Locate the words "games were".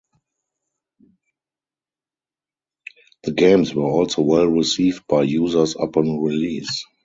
3.33-3.83